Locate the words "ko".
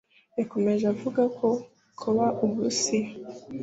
1.37-1.47